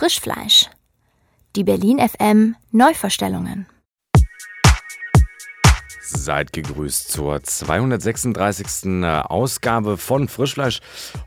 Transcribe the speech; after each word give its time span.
Frischfleisch. 0.00 0.70
Die 1.56 1.62
Berlin 1.62 1.98
FM 1.98 2.56
Neuverstellungen. 2.72 3.66
Seid 6.12 6.52
gegrüßt 6.52 7.08
zur 7.12 7.40
236. 7.40 9.04
Ausgabe 9.04 9.96
von 9.96 10.26
Frischfleisch. 10.26 10.80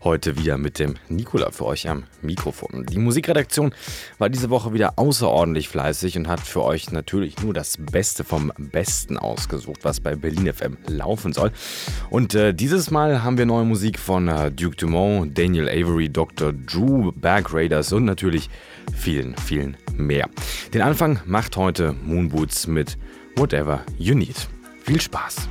Heute 0.04 0.38
wieder 0.38 0.58
mit 0.58 0.78
dem 0.78 0.96
Nikola 1.08 1.52
für 1.52 1.66
euch 1.66 1.88
am 1.88 2.04
Mikrofon. 2.22 2.86
Die 2.86 3.00
Musikredaktion 3.00 3.74
war 4.18 4.30
diese 4.30 4.50
Woche 4.50 4.74
wieder 4.74 5.00
außerordentlich 5.00 5.70
fleißig 5.70 6.18
und 6.18 6.28
hat 6.28 6.42
für 6.42 6.64
euch 6.64 6.92
natürlich 6.92 7.42
nur 7.42 7.54
das 7.54 7.78
Beste 7.78 8.26
vom 8.26 8.52
Besten 8.58 9.18
ausgesucht, 9.18 9.80
was 9.84 10.02
bei 10.02 10.16
Berlin 10.16 10.52
FM 10.54 10.78
laufen 10.88 11.32
soll. 11.32 11.52
Und 12.10 12.36
äh, 12.36 12.54
dieses 12.54 12.92
Mal 12.92 13.24
haben 13.24 13.38
wir 13.38 13.46
neue 13.46 13.66
Musik 13.66 13.98
von 13.98 14.28
äh, 14.28 14.52
Duke 14.52 14.76
Dumont, 14.76 15.38
Daniel 15.38 15.70
Avery, 15.70 16.10
Dr. 16.10 16.52
Drew, 16.52 17.14
Berg 17.14 17.54
Raiders 17.54 17.94
und 17.94 18.04
natürlich 18.04 18.50
vielen, 18.94 19.36
vielen 19.38 19.78
mehr. 19.96 20.30
Den 20.74 20.82
Anfang 20.82 21.22
macht 21.26 21.56
heute 21.56 21.94
Moonboots 22.04 22.68
mit 22.68 22.98
Whatever 23.38 23.84
You 23.98 24.14
Need. 24.14 24.48
Viel 24.84 25.00
Spaß! 25.00 25.48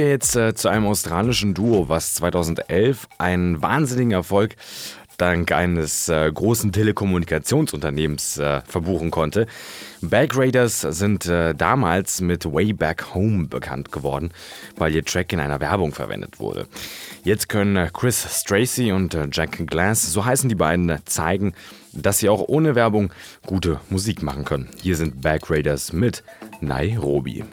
Wir 0.00 0.08
jetzt 0.08 0.34
äh, 0.34 0.54
zu 0.54 0.68
einem 0.68 0.86
australischen 0.86 1.52
Duo, 1.52 1.88
was 1.88 2.14
2011 2.14 3.06
einen 3.18 3.60
wahnsinnigen 3.60 4.12
Erfolg 4.12 4.56
dank 5.18 5.52
eines 5.52 6.08
äh, 6.08 6.30
großen 6.32 6.72
Telekommunikationsunternehmens 6.72 8.38
äh, 8.38 8.62
verbuchen 8.62 9.10
konnte. 9.10 9.46
Back 10.00 10.36
Raiders 10.36 10.80
sind 10.80 11.26
äh, 11.26 11.54
damals 11.54 12.22
mit 12.22 12.46
Way 12.46 12.72
Back 12.72 13.14
Home 13.14 13.48
bekannt 13.48 13.92
geworden, 13.92 14.30
weil 14.76 14.94
ihr 14.94 15.04
Track 15.04 15.34
in 15.34 15.40
einer 15.40 15.60
Werbung 15.60 15.92
verwendet 15.92 16.40
wurde. 16.40 16.66
Jetzt 17.22 17.50
können 17.50 17.76
äh, 17.76 17.90
Chris 17.92 18.40
Stracy 18.40 18.92
und 18.92 19.12
äh, 19.12 19.28
Jack 19.30 19.66
Glass, 19.66 20.10
so 20.10 20.24
heißen 20.24 20.48
die 20.48 20.54
beiden, 20.54 20.98
zeigen, 21.04 21.52
dass 21.92 22.20
sie 22.20 22.30
auch 22.30 22.48
ohne 22.48 22.74
Werbung 22.74 23.12
gute 23.44 23.80
Musik 23.90 24.22
machen 24.22 24.46
können. 24.46 24.70
Hier 24.80 24.96
sind 24.96 25.20
Back 25.20 25.50
Raiders 25.50 25.92
mit 25.92 26.24
Nairobi. 26.62 27.44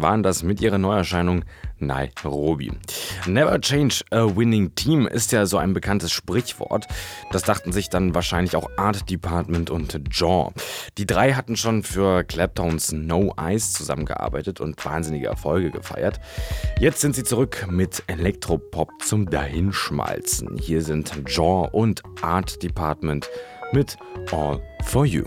Waren 0.00 0.22
das 0.22 0.42
mit 0.42 0.60
ihrer 0.60 0.78
Neuerscheinung 0.78 1.44
Nairobi. 1.78 2.72
Never 3.26 3.60
change 3.60 4.02
a 4.10 4.24
winning 4.36 4.74
team 4.74 5.06
ist 5.06 5.32
ja 5.32 5.46
so 5.46 5.58
ein 5.58 5.72
bekanntes 5.72 6.12
Sprichwort. 6.12 6.86
Das 7.30 7.42
dachten 7.42 7.72
sich 7.72 7.88
dann 7.88 8.14
wahrscheinlich 8.14 8.56
auch 8.56 8.68
Art 8.76 9.08
Department 9.10 9.70
und 9.70 10.00
Jaw. 10.10 10.52
Die 10.98 11.06
drei 11.06 11.32
hatten 11.32 11.56
schon 11.56 11.82
für 11.82 12.24
Claptowns 12.24 12.92
No 12.92 13.34
Eyes 13.38 13.72
zusammengearbeitet 13.72 14.60
und 14.60 14.84
wahnsinnige 14.84 15.26
Erfolge 15.26 15.70
gefeiert. 15.70 16.20
Jetzt 16.80 17.00
sind 17.00 17.14
sie 17.14 17.24
zurück 17.24 17.66
mit 17.70 18.02
Elektropop 18.06 18.90
zum 19.02 19.30
Dahinschmalzen. 19.30 20.56
Hier 20.58 20.82
sind 20.82 21.12
Jaw 21.26 21.68
und 21.72 22.02
Art 22.22 22.62
Department 22.62 23.28
mit 23.72 23.96
All 24.32 24.60
for 24.84 25.04
You. 25.04 25.24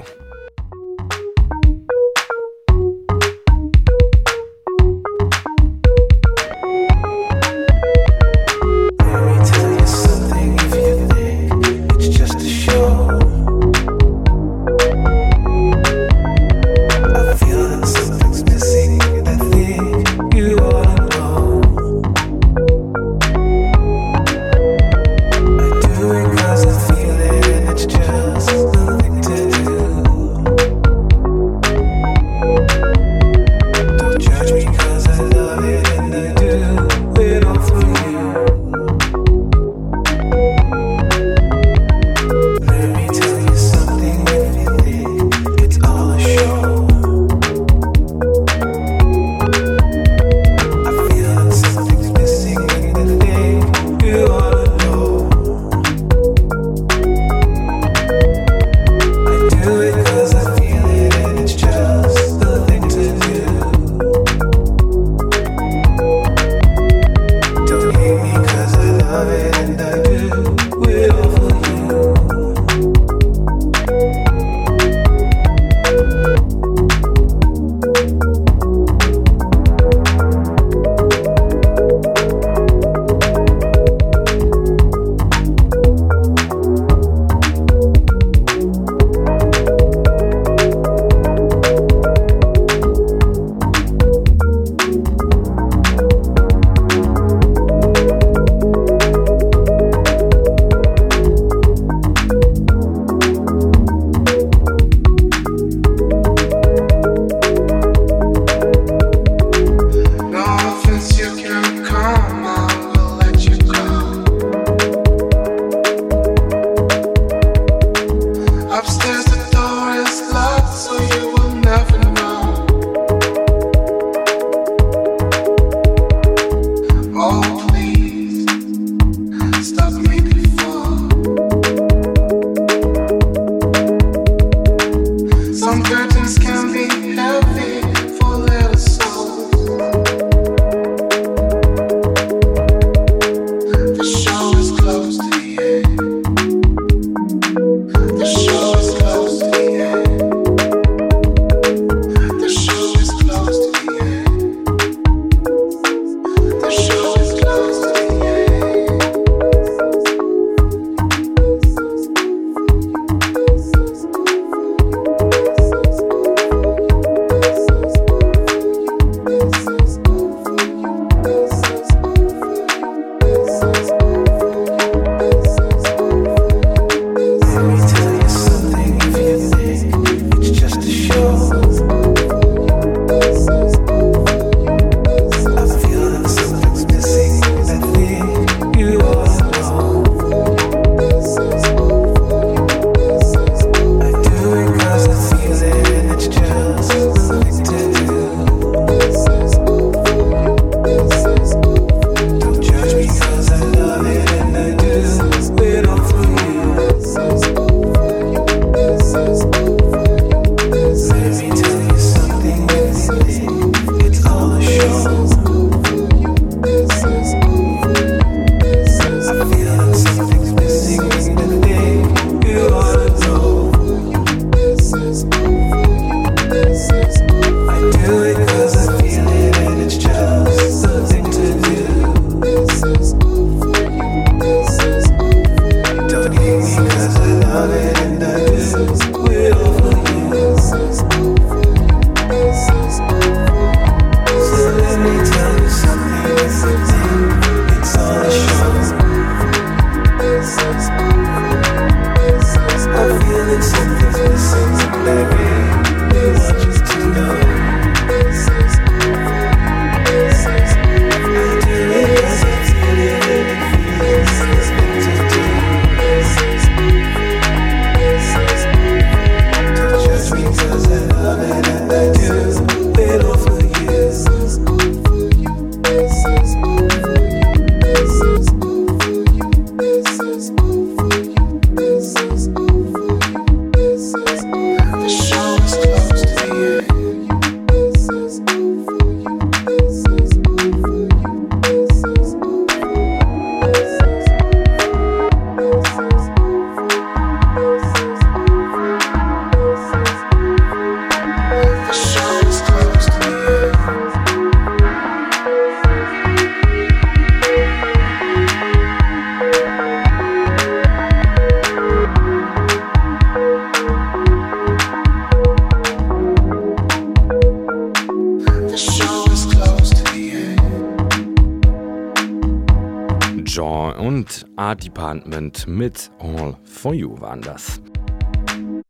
Art 323.60 324.84
Department 324.84 325.68
mit 325.68 326.10
All 326.20 326.56
for 326.64 326.94
You 326.94 327.20
waren 327.20 327.42
das. 327.42 327.82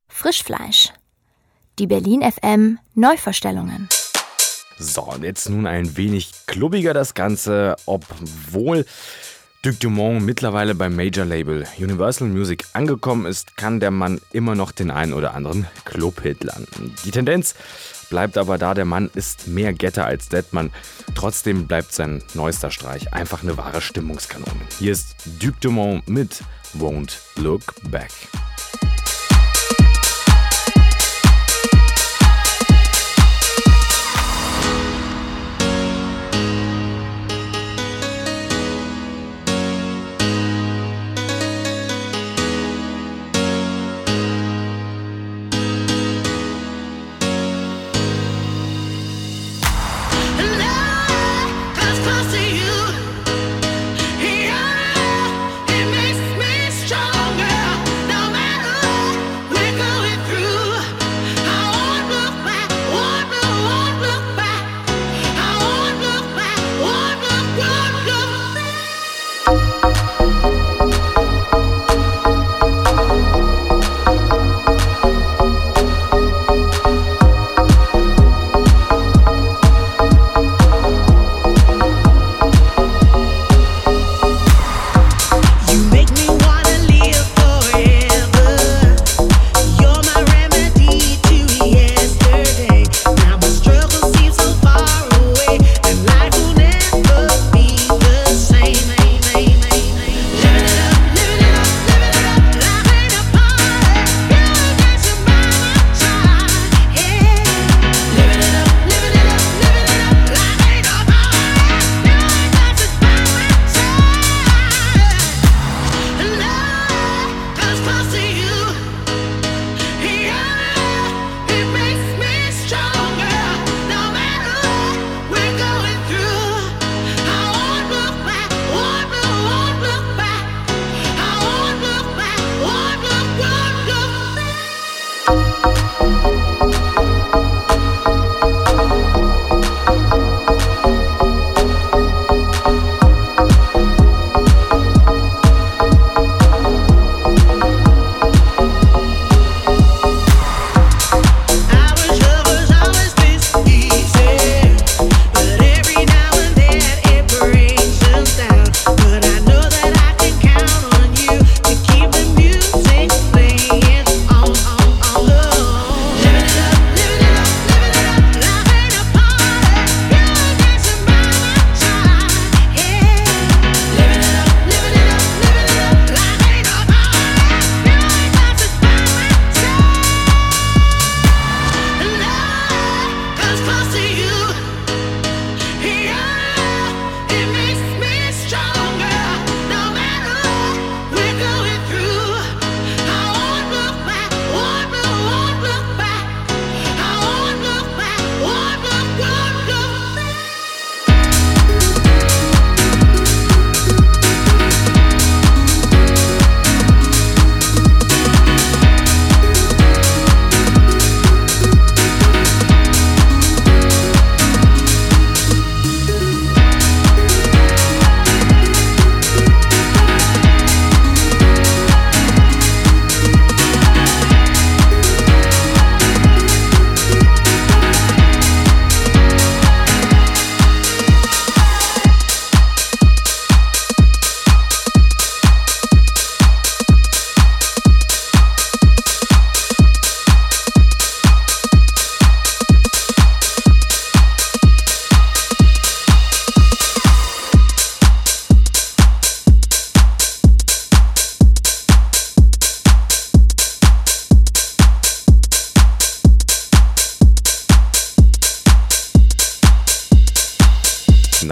Frischfleisch. 0.08 0.90
Die 1.80 1.88
Berlin 1.88 2.22
FM 2.22 2.78
Neuverstellungen. 2.94 3.90
So, 4.78 5.02
und 5.04 5.24
jetzt 5.24 5.50
nun 5.50 5.66
ein 5.66 5.98
wenig 5.98 6.32
klubbiger 6.46 6.94
das 6.94 7.16
Ganze, 7.16 7.76
obwohl 7.88 8.86
Duc 9.64 9.80
Dumont 9.80 10.24
mittlerweile 10.24 10.76
beim 10.76 10.96
Major 10.96 11.26
Label 11.26 11.66
Universal 11.80 12.28
Music 12.28 12.66
angekommen 12.74 13.26
ist, 13.26 13.58
kann 13.58 13.80
der 13.80 13.92
Mann 13.92 14.22
immer 14.32 14.54
noch 14.54 14.72
den 14.72 14.92
einen 14.92 15.14
oder 15.14 15.34
anderen 15.34 15.66
Clubhit 15.86 16.44
landen. 16.44 16.96
Die 17.06 17.12
Tendenz 17.12 17.56
bleibt 18.12 18.38
aber 18.38 18.60
da, 18.60 18.76
der 18.76 18.86
Mann 18.86 19.10
ist 19.16 19.48
mehr 19.48 19.74
Getter 19.74 20.06
als 20.06 20.30
Deadman. 20.30 20.70
Trotzdem 21.16 21.66
bleibt 21.66 21.94
sein 21.94 22.22
neuester 22.36 22.70
Streich 22.70 23.12
einfach 23.14 23.42
eine 23.42 23.58
wahre 23.58 23.82
Stimmungskanone. 23.82 24.62
Hier 24.78 24.92
ist 24.92 25.16
Duc 25.40 25.60
Dumont 25.62 26.08
mit 26.08 26.44
Won't 26.78 27.18
Look 27.38 27.74
Back. 27.90 28.12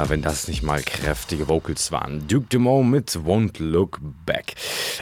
Wenn 0.10 0.22
das 0.22 0.48
nicht 0.48 0.64
mal 0.64 0.82
kräftige 0.82 1.48
Vocals 1.48 1.92
waren. 1.92 2.28
Duke 2.28 2.48
Dumont 2.50 2.90
mit 2.90 3.12
Won't 3.12 3.62
Look 3.62 4.00
Back. 4.26 4.56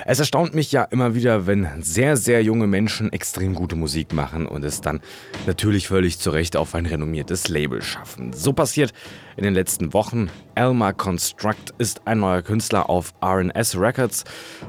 Es 0.06 0.20
erstaunt 0.20 0.54
mich 0.54 0.72
ja 0.72 0.84
immer 0.84 1.16
wieder, 1.16 1.48
wenn 1.48 1.82
sehr, 1.82 2.18
sehr 2.18 2.44
junge 2.44 2.68
Menschen 2.68 3.12
extrem 3.14 3.54
gute 3.54 3.76
Musik 3.76 4.14
machen 4.14 4.46
und 4.46 4.64
es 4.64 4.82
dann 4.82 5.00
natürlich 5.46 5.88
völlig 5.88 6.20
zu 6.20 6.32
Recht 6.32 6.58
auf 6.58 6.76
ein 6.76 6.86
renommiertes 6.86 7.48
Label 7.48 7.82
schaffen. 7.82 8.34
So 8.34 8.54
passiert 8.54 8.94
in 9.38 9.44
den 9.44 9.54
letzten 9.54 9.94
Wochen. 9.94 10.30
Elmer 10.56 10.92
Construct 10.92 11.74
ist 11.78 12.02
ein 12.06 12.20
neuer 12.20 12.42
Künstler 12.42 12.90
auf 12.90 13.14
RNS 13.24 13.80
Records 13.80 14.26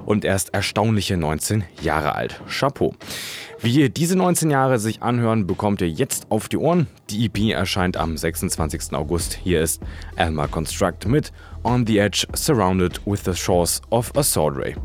und 0.06 0.24
er 0.24 0.36
ist 0.36 0.54
erstaunliche 0.54 1.16
19 1.16 1.64
Jahre 1.82 2.14
alt. 2.14 2.40
Chapeau. 2.46 2.94
Wie 3.60 3.80
ihr 3.80 3.88
diese 3.88 4.16
19 4.16 4.50
Jahre 4.50 4.78
sich 4.78 5.02
anhören, 5.02 5.46
bekommt 5.46 5.80
ihr 5.80 5.88
jetzt 5.88 6.30
auf 6.30 6.48
die 6.48 6.58
Ohren. 6.58 6.86
Die 7.10 7.26
EP 7.26 7.52
erscheint 7.52 7.96
am 7.96 8.16
26. 8.16 8.92
August. 8.92 9.34
Hier 9.42 9.62
ist 9.62 9.82
Elmer 10.14 10.46
Construct 10.46 11.06
mit 11.06 11.32
On 11.64 11.84
the 11.86 11.98
Edge 11.98 12.26
Surrounded 12.34 13.00
with 13.04 13.24
the 13.24 13.34
Shores 13.34 13.82
of 13.90 14.12
a 14.16 14.22
Sword 14.22 14.56
Ray. 14.56 14.76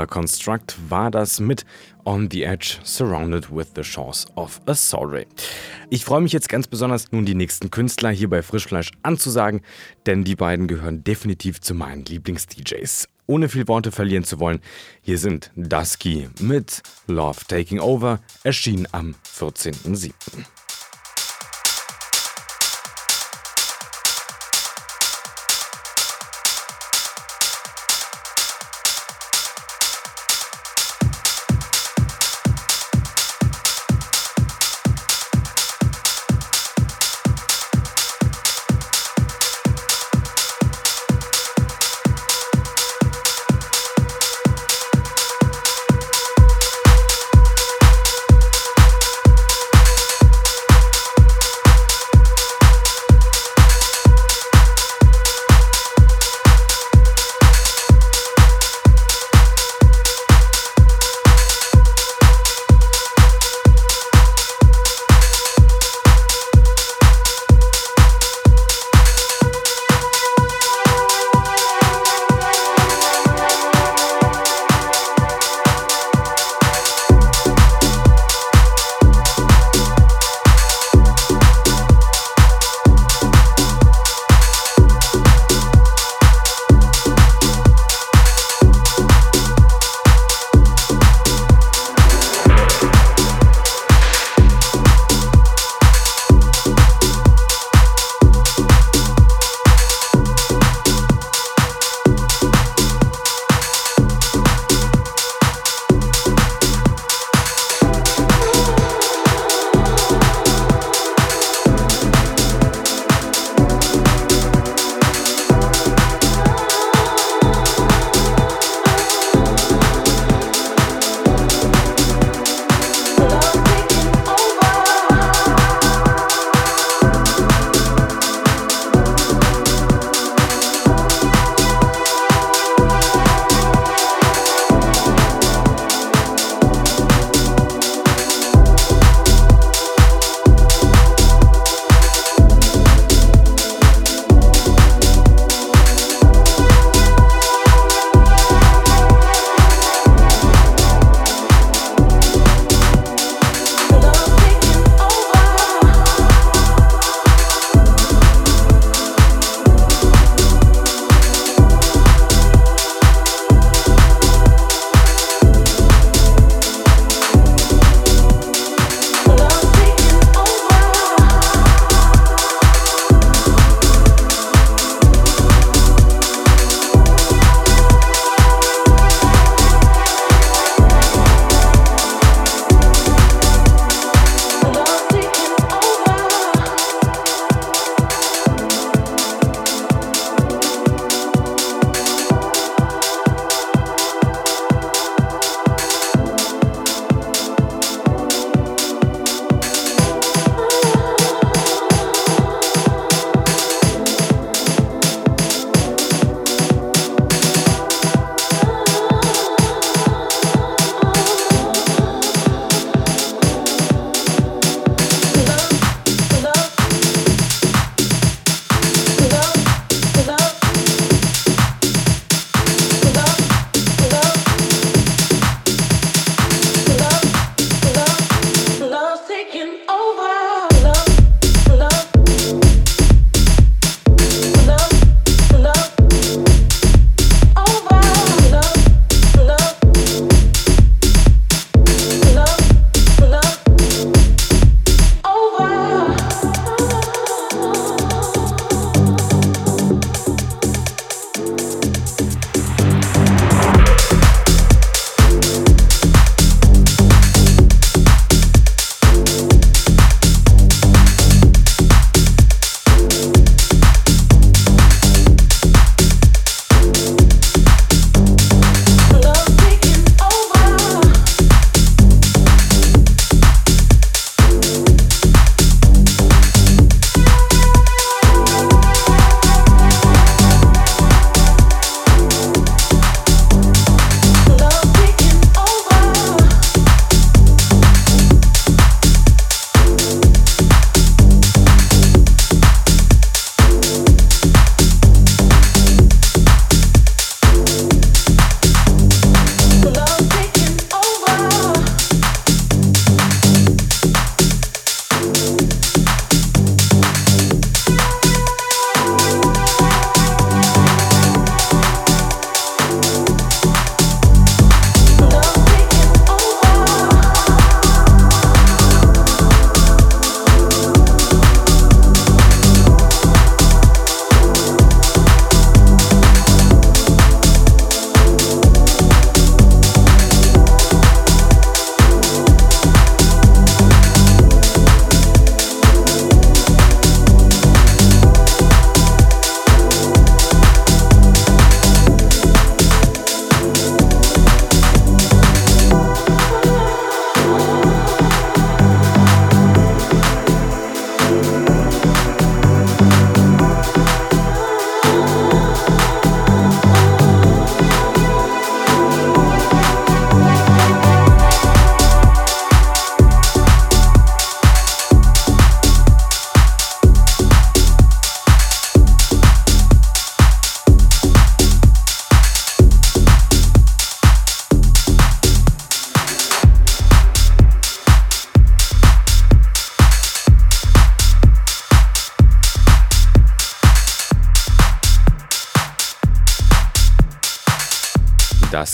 Elmer 0.00 0.06
Construct 0.06 0.78
war 0.88 1.10
das 1.10 1.40
mit 1.40 1.66
On 2.06 2.26
the 2.30 2.44
Edge, 2.44 2.78
Surrounded 2.84 3.54
with 3.54 3.72
the 3.76 3.84
Shores 3.84 4.24
of 4.34 4.58
a 4.64 4.74
Sorry. 4.74 5.26
Ich 5.90 6.06
freue 6.06 6.22
mich 6.22 6.32
jetzt 6.32 6.48
ganz 6.48 6.66
besonders, 6.66 7.12
nun 7.12 7.26
die 7.26 7.34
nächsten 7.34 7.70
Künstler 7.70 8.08
hier 8.08 8.30
bei 8.30 8.40
Frischfleisch 8.40 8.92
anzusagen, 9.02 9.60
denn 10.06 10.24
die 10.24 10.36
beiden 10.36 10.68
gehören 10.68 11.04
definitiv 11.04 11.60
zu 11.60 11.74
meinen 11.74 12.06
Lieblings-DJs. 12.06 13.08
ohne 13.26 13.50
viel 13.50 13.68
Worte 13.68 13.92
verlieren 13.92 14.24
zu 14.24 14.40
wollen, 14.40 14.60
hier 15.02 15.18
sind 15.18 15.52
Dusky 15.54 16.30
mit 16.40 16.82
Love 17.06 17.40
Taking 17.46 17.80
Over, 17.80 18.20
erschien 18.42 18.88
am 18.92 19.14
14.07. 19.38 20.12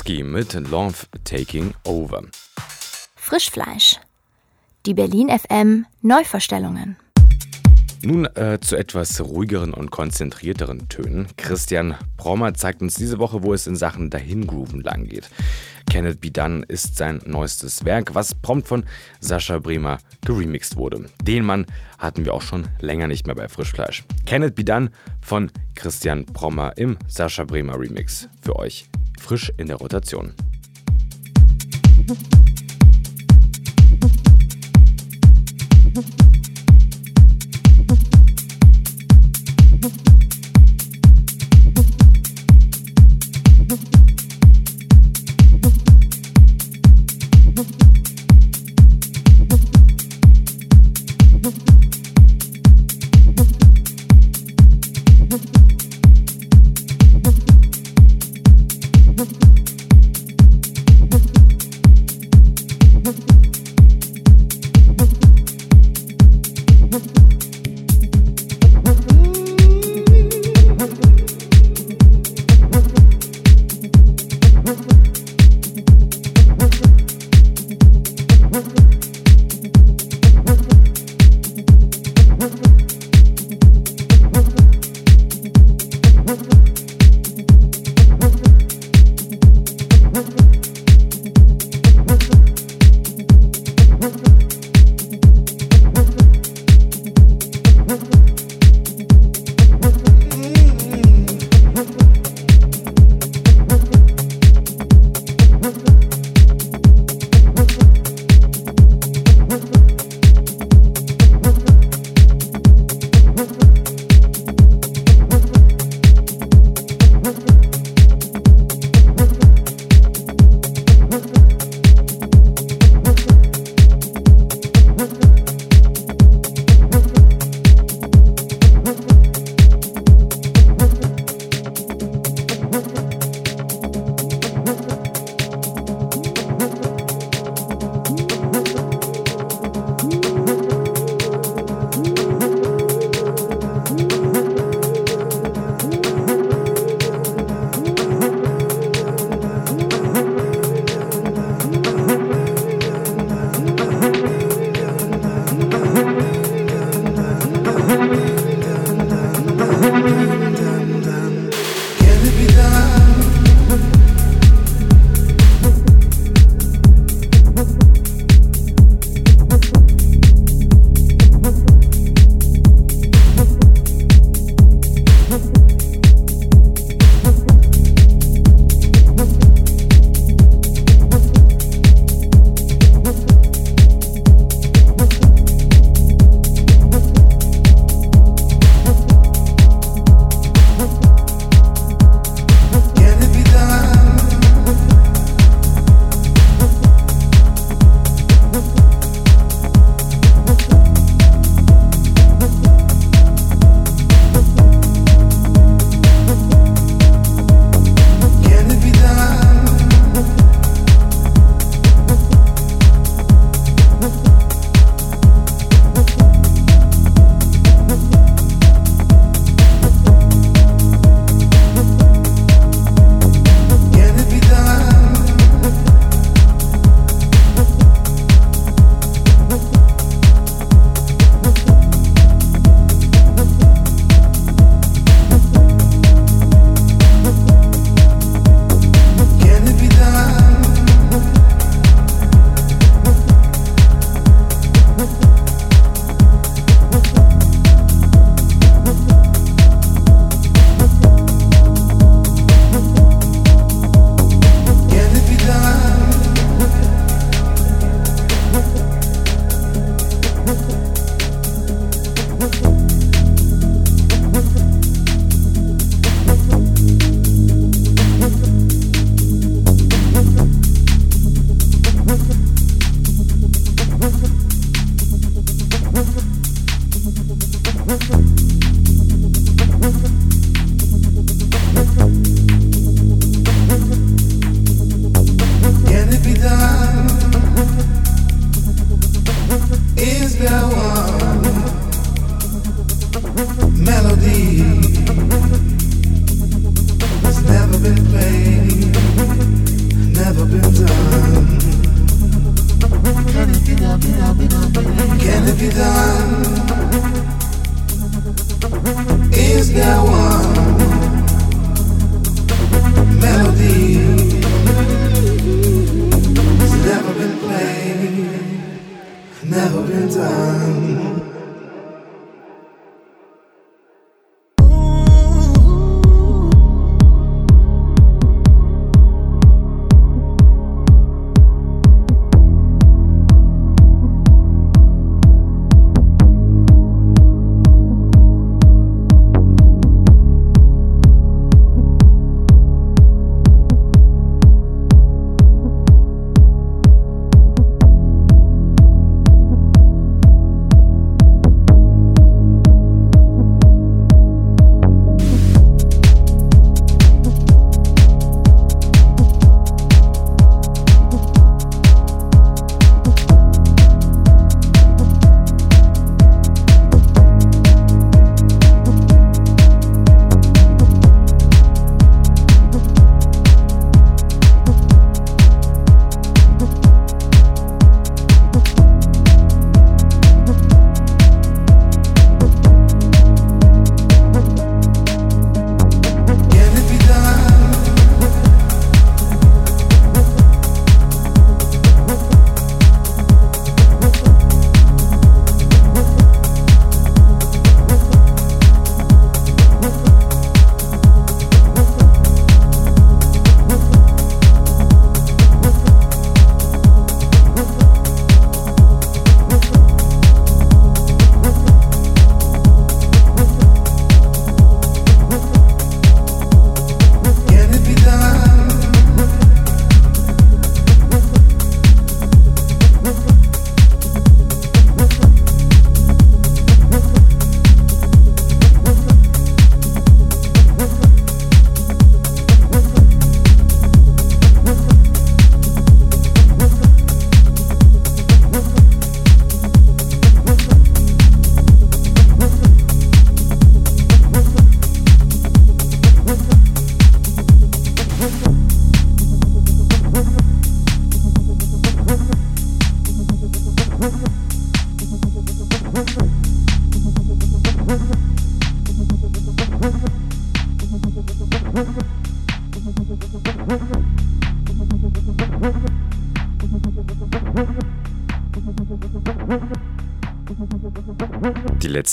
Dusky 0.07 0.23
mit 0.23 0.55
Love 0.71 0.95
Taking 1.25 1.75
Over. 1.83 2.23
Frischfleisch. 3.17 3.97
Die 4.87 4.95
Berlin 4.95 5.31
FM 5.31 5.85
Neuverstellungen. 6.01 6.97
Nun 8.03 8.27
äh, 8.37 8.61
zu 8.61 8.77
etwas 8.77 9.21
ruhigeren 9.21 9.75
und 9.75 9.91
konzentrierteren 9.91 10.89
Tönen. 10.89 11.27
Christian 11.37 11.97
Brommer 12.17 12.55
zeigt 12.55 12.83
uns 12.83 12.95
diese 12.95 13.19
Woche, 13.19 13.43
wo 13.43 13.53
es 13.53 13.67
in 13.67 13.75
Sachen 13.75 14.11
Dahingrooven 14.11 14.81
lang 14.83 15.09
geht. 15.09 15.29
Kenneth 15.91 16.21
Be 16.21 16.31
Done 16.31 16.65
ist 16.69 16.97
sein 16.97 17.21
neuestes 17.25 17.85
Werk, 17.85 18.15
was 18.15 18.33
prompt 18.35 18.69
von 18.69 18.85
Sascha 19.19 19.59
Bremer 19.59 19.99
geremixed 20.25 20.77
wurde. 20.77 21.07
Den 21.23 21.45
Mann 21.45 21.67
hatten 21.99 22.25
wir 22.25 22.33
auch 22.33 22.43
schon 22.43 22.69
länger 22.81 23.09
nicht 23.09 23.27
mehr 23.27 23.35
bei 23.35 23.49
Frischfleisch. 23.49 24.05
Kenneth 24.25 24.55
Be 24.55 24.63
Done 24.63 24.91
von 25.21 25.51
Christian 25.75 26.27
Brommer 26.27 26.75
im 26.77 26.97
Sascha 27.09 27.43
Bremer 27.43 27.81
Remix. 27.81 28.29
Für 28.41 28.55
euch 28.55 28.87
frisch 29.21 29.53
in 29.57 29.69
der 29.69 29.77
Rotation. 29.77 30.33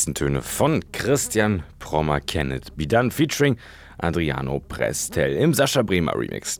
Letzten 0.03 0.15
Töne 0.15 0.41
von 0.41 0.83
Christian 0.91 1.63
Prommer 1.79 2.19
Kenneth 2.19 2.75
Bidan 2.75 3.09
featuring 3.09 3.55
Adriano 3.97 4.59
Prestel 4.59 5.33
im 5.33 5.53
Sascha 5.53 5.81
Bremer 5.81 6.13
Remix. 6.13 6.57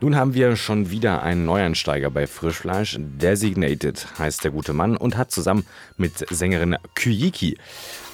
Nun 0.00 0.16
haben 0.16 0.32
wir 0.32 0.56
schon 0.56 0.90
wieder 0.90 1.22
einen 1.22 1.44
Neuansteiger 1.44 2.10
bei 2.10 2.26
Frischfleisch. 2.26 2.96
Designated 2.98 4.06
heißt 4.18 4.42
der 4.42 4.52
gute 4.52 4.72
Mann 4.72 4.96
und 4.96 5.18
hat 5.18 5.30
zusammen 5.30 5.66
mit 5.98 6.24
Sängerin 6.30 6.76
Kyiki 6.94 7.58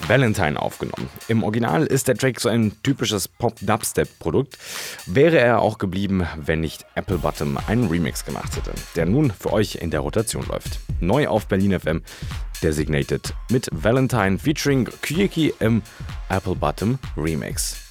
Valentine 0.08 0.60
aufgenommen. 0.60 1.08
Im 1.28 1.44
Original 1.44 1.86
ist 1.86 2.08
der 2.08 2.16
Track 2.16 2.40
so 2.40 2.48
ein 2.48 2.72
typisches 2.82 3.28
Pop-Dubstep-Produkt. 3.28 4.58
Wäre 5.06 5.38
er 5.38 5.60
auch 5.60 5.78
geblieben, 5.78 6.26
wenn 6.36 6.60
nicht 6.60 6.84
Apple 6.96 7.18
Bottom 7.18 7.58
einen 7.68 7.86
Remix 7.88 8.24
gemacht 8.24 8.56
hätte, 8.56 8.72
der 8.96 9.06
nun 9.06 9.30
für 9.30 9.52
euch 9.52 9.76
in 9.76 9.90
der 9.90 10.00
Rotation 10.00 10.44
läuft. 10.46 10.80
Neu 11.00 11.28
auf 11.28 11.46
Berlin 11.46 11.78
FM 11.78 12.02
Designated 12.64 13.34
mit 13.50 13.68
Valentine 13.72 14.38
featuring 14.38 14.88
Kyiki 15.02 15.52
im 15.60 15.82
Apple 16.30 16.54
Bottom 16.56 16.98
Remix. 17.14 17.83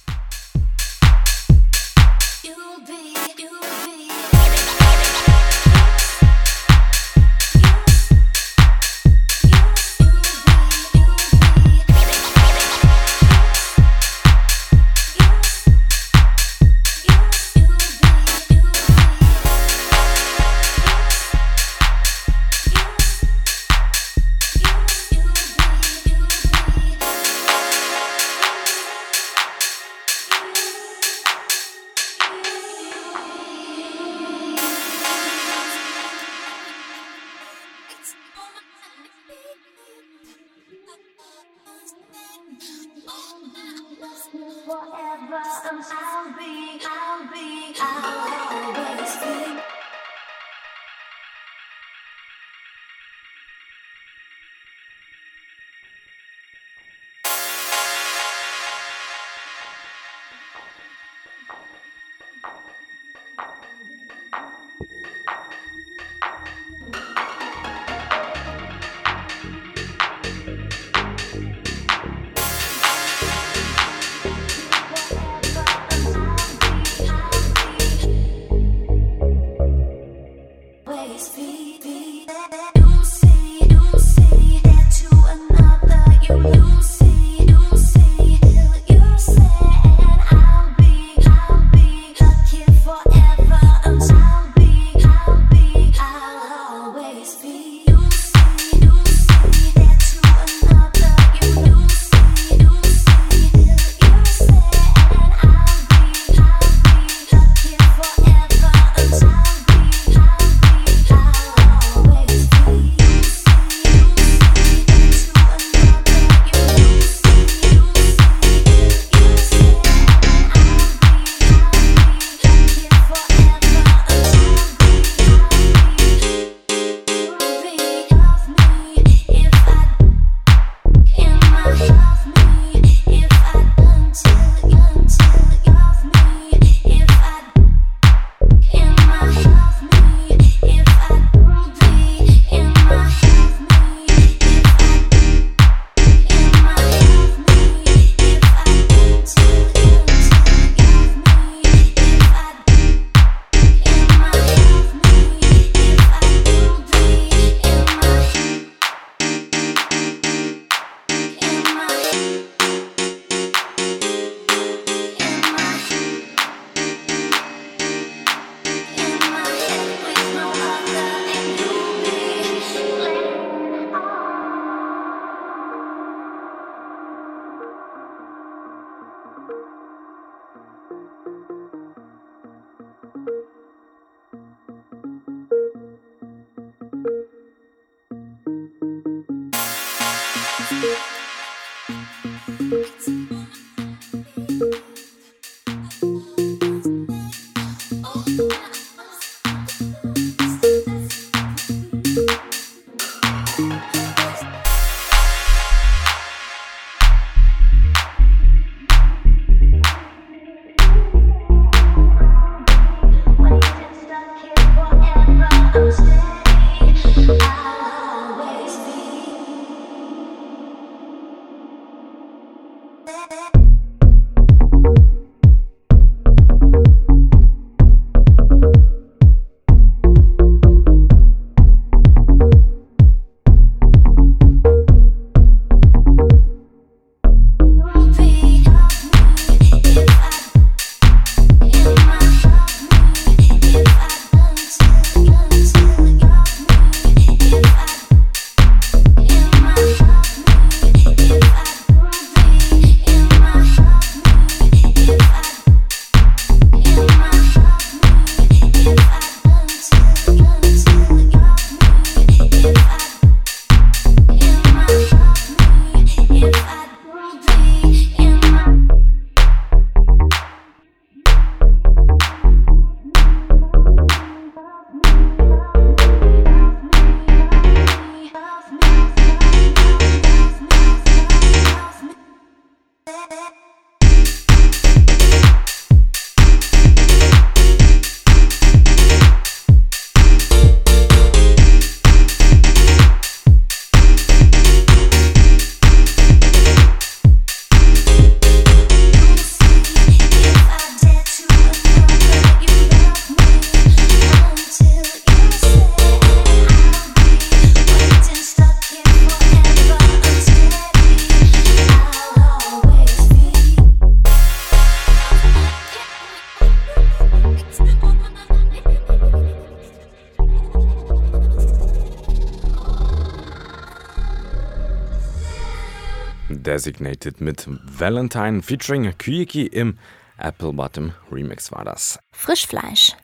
Designated 326.84 327.40
mit 327.40 327.66
Valentine 327.66 328.60
featuring 328.60 329.10
Kyeki 329.16 329.68
im 329.68 329.96
Apple 330.36 330.74
Bottom 330.74 331.14
Remix 331.32 331.72
war 331.72 331.82
das. 331.82 332.18
Frischfleisch. 332.32 333.14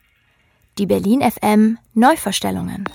Die 0.78 0.86
Berlin 0.86 1.20
FM 1.20 1.76
Neuverstellungen. 1.92 2.88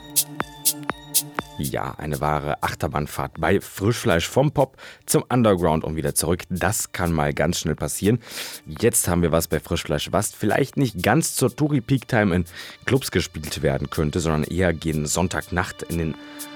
Ja, 1.59 1.93
eine 1.99 2.19
wahre 2.19 2.63
Achterbahnfahrt 2.63 3.39
bei 3.39 3.61
Frischfleisch 3.61 4.27
vom 4.27 4.53
Pop 4.53 4.77
zum 5.05 5.23
Underground 5.29 5.83
und 5.83 5.97
wieder 5.97 6.15
zurück. 6.15 6.41
Das 6.49 6.91
kann 6.93 7.13
mal 7.13 7.31
ganz 7.31 7.59
schnell 7.59 7.75
passieren. 7.75 8.19
Jetzt 8.65 9.07
haben 9.07 9.21
wir 9.21 9.31
was 9.31 9.47
bei 9.47 9.59
Frischfleisch, 9.59 10.11
was 10.11 10.33
vielleicht 10.33 10.77
nicht 10.77 11.03
ganz 11.03 11.35
zur 11.35 11.55
Touri 11.55 11.81
Peak 11.81 12.07
Time 12.07 12.35
in 12.35 12.45
Clubs 12.85 13.11
gespielt 13.11 13.61
werden 13.61 13.91
könnte, 13.91 14.19
sondern 14.19 14.45
eher 14.45 14.73
gegen 14.73 15.05
Sonntagnacht 15.05 15.83
in 15.83 15.99
den 15.99 16.15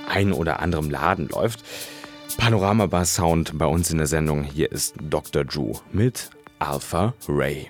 ein 0.09 0.33
oder 0.33 0.61
anderen 0.61 0.89
Laden 0.89 1.29
läuft. 1.29 1.63
Panorama 2.39 2.85
Bar 2.85 3.03
Sound 3.03 3.57
bei 3.57 3.65
uns 3.65 3.91
in 3.91 3.97
der 3.97 4.07
Sendung. 4.07 4.43
Hier 4.43 4.71
ist 4.71 4.95
Dr. 4.97 5.43
Drew 5.43 5.73
mit 5.91 6.29
Alpha 6.57 7.13
Ray. 7.27 7.67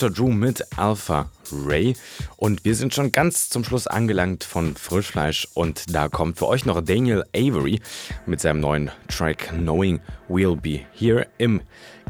Dr. 0.00 0.10
Drew 0.10 0.32
mit 0.32 0.64
Alpha 0.78 1.30
Ray. 1.52 1.94
Und 2.38 2.64
wir 2.64 2.74
sind 2.74 2.94
schon 2.94 3.12
ganz 3.12 3.50
zum 3.50 3.64
Schluss 3.64 3.86
angelangt 3.86 4.44
von 4.44 4.74
Frischfleisch. 4.74 5.46
Und 5.52 5.94
da 5.94 6.08
kommt 6.08 6.38
für 6.38 6.46
euch 6.46 6.64
noch 6.64 6.80
Daniel 6.80 7.22
Avery 7.36 7.82
mit 8.24 8.40
seinem 8.40 8.60
neuen 8.60 8.90
Track 9.08 9.50
Knowing 9.50 10.00
We'll 10.30 10.58
Be 10.58 10.80
Here 10.94 11.26
im 11.36 11.60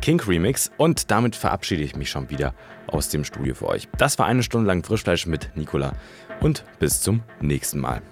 Kink 0.00 0.28
Remix. 0.28 0.70
Und 0.76 1.10
damit 1.10 1.34
verabschiede 1.34 1.82
ich 1.82 1.96
mich 1.96 2.10
schon 2.10 2.30
wieder 2.30 2.54
aus 2.86 3.08
dem 3.08 3.24
Studio 3.24 3.56
für 3.56 3.66
euch. 3.66 3.88
Das 3.98 4.20
war 4.20 4.26
eine 4.26 4.44
Stunde 4.44 4.68
lang 4.68 4.84
Frischfleisch 4.84 5.26
mit 5.26 5.50
Nicola. 5.56 5.96
Und 6.40 6.64
bis 6.78 7.00
zum 7.00 7.24
nächsten 7.40 7.80
Mal. 7.80 8.02